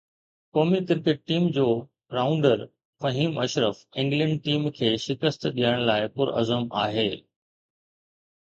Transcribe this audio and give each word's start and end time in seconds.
قومي 0.57 0.77
cricket 0.91 1.19
team 1.31 1.43
جو 1.57 1.65
rounder 2.17 2.63
Faheem 3.05 3.37
Ashraf 3.45 3.83
England 4.05 4.35
team 4.49 4.67
کي 4.81 4.91
شڪست 5.07 5.47
ڏيڻ 5.61 5.87
لاءِ 5.91 6.11
پرعزم 6.19 6.69
آهي 6.87 7.09